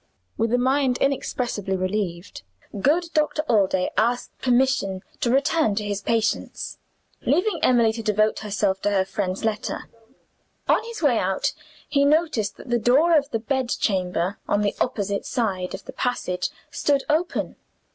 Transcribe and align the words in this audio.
With 0.35 0.51
a 0.51 0.57
mind 0.57 0.97
inexpressibly 0.97 1.75
relieved, 1.75 2.41
good 2.81 3.09
Doctor 3.13 3.43
Allday 3.47 3.89
asked 3.95 4.35
permission 4.39 5.03
to 5.19 5.29
return 5.29 5.75
to 5.75 5.83
his 5.83 6.01
patients: 6.01 6.79
leaving 7.23 7.59
Emily 7.61 7.93
to 7.93 8.01
devote 8.01 8.39
herself 8.39 8.81
to 8.81 8.89
her 8.89 9.05
friend's 9.05 9.45
letter. 9.45 9.87
On 10.67 10.83
his 10.85 11.03
way 11.03 11.19
out, 11.19 11.53
he 11.87 12.03
noticed 12.03 12.57
that 12.57 12.71
the 12.71 12.79
door 12.79 13.15
of 13.15 13.29
the 13.29 13.37
bed 13.37 13.69
chamber 13.69 14.39
on 14.47 14.61
the 14.63 14.73
opposite 14.81 15.23
side 15.27 15.75
of 15.75 15.85
the 15.85 15.93
passage 15.93 16.49
stood 16.71 17.03
open. 17.07 17.57